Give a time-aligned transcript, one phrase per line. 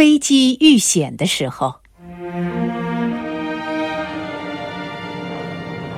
[0.00, 1.74] 飞机遇险的时候，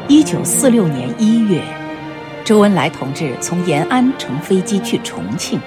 [0.08, 1.62] 一九四六年一月，
[2.44, 5.60] 周恩来同志从延安乘飞机去重庆，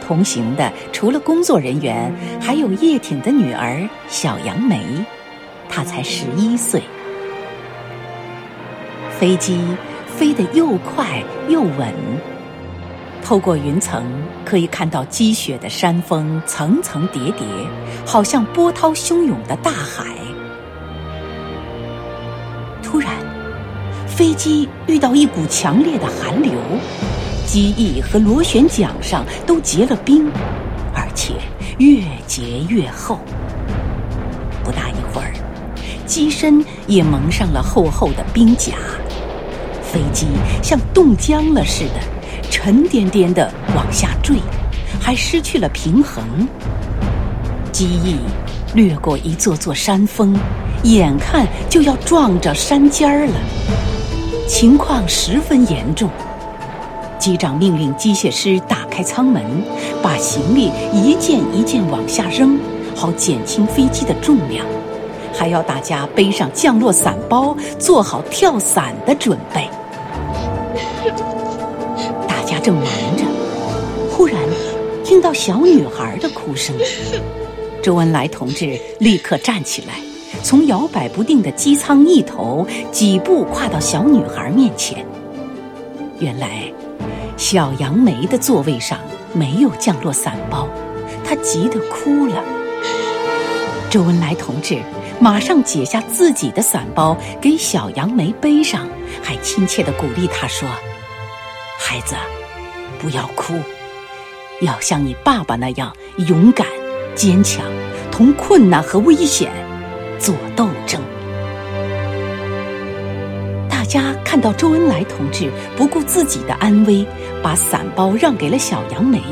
[0.00, 4.80] 同行的除了工作人员，还有叶挺的女儿小杨梅，
[5.68, 6.80] 她才十一岁。
[9.18, 9.60] 飞机
[10.06, 11.92] 飞得又快又稳。
[13.24, 14.04] 透过云层，
[14.44, 17.46] 可以看到积雪的山峰层层叠叠，
[18.06, 20.06] 好像波涛汹涌的大海。
[22.82, 23.10] 突然，
[24.06, 26.52] 飞机遇到一股强烈的寒流，
[27.44, 30.30] 机翼和螺旋桨上都结了冰，
[30.94, 31.34] 而且
[31.78, 33.18] 越结越厚。
[34.64, 35.34] 不大一会儿，
[36.06, 38.72] 机身也蒙上了厚厚的冰甲，
[39.82, 40.26] 飞机
[40.62, 42.17] 像冻僵了似的。
[42.60, 44.36] 沉甸甸的往下坠，
[45.00, 46.24] 还失去了平衡。
[47.70, 48.16] 机翼
[48.74, 50.36] 掠过一座座山峰，
[50.82, 53.34] 眼看就要撞着山尖儿了，
[54.48, 56.10] 情况十分严重。
[57.16, 59.40] 机长命令机械师打开舱门，
[60.02, 62.58] 把行李一件一件往下扔，
[62.92, 64.66] 好减轻飞机的重量，
[65.32, 69.70] 还要大家背上降落伞包，做好跳伞的准备。
[72.68, 72.84] 正忙
[73.16, 73.24] 着，
[74.10, 74.36] 忽然
[75.02, 76.76] 听到小女孩的哭声。
[77.82, 79.94] 周恩来同志立刻站起来，
[80.42, 85.02] 从摇摆不定的机舱一头几步跨到小女孩面前。
[86.18, 86.70] 原来，
[87.38, 88.98] 小杨梅的座位上
[89.32, 90.68] 没有降落伞包，
[91.24, 92.44] 她急得哭了。
[93.88, 94.76] 周恩来同志
[95.18, 98.86] 马上解下自己的伞包给小杨梅背上，
[99.22, 100.68] 还亲切地鼓励她说
[101.80, 102.14] ：“孩子。”
[102.98, 103.54] 不要哭，
[104.60, 105.94] 要像你爸爸那样
[106.26, 106.66] 勇敢、
[107.14, 107.64] 坚强，
[108.10, 109.50] 同困难和危险
[110.18, 111.00] 做斗争。
[113.68, 117.06] 大家看到周恩来同志不顾自己的安危，
[117.42, 119.22] 把伞包让给了小杨梅，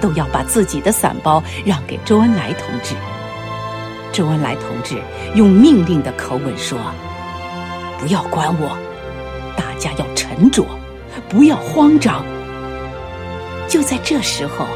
[0.00, 2.94] 都要把自己的伞包让给周恩来同志。
[4.12, 4.96] 周恩来同志
[5.34, 6.78] 用命令的口吻说
[7.98, 8.76] ：“不要管我，
[9.56, 10.64] 大家要沉着，
[11.28, 12.24] 不要慌张。”
[13.70, 14.66] 就在这时候，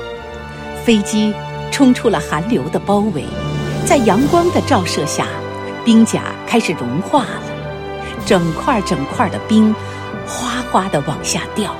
[0.85, 1.35] 飞机
[1.73, 3.25] 冲出了寒流的包围，
[3.85, 5.27] 在阳光的照射下，
[5.85, 7.43] 冰甲开始融化了，
[8.25, 9.75] 整块整块的冰
[10.29, 11.75] 哗哗的往下掉，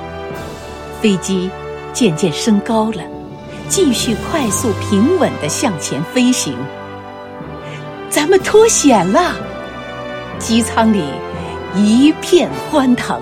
[1.01, 1.49] 飞机
[1.93, 3.01] 渐渐升高了，
[3.69, 6.57] 继续快速平稳的向前飞行。
[8.09, 9.33] 咱们脱险了，
[10.37, 11.05] 机舱里
[11.75, 13.21] 一片欢腾。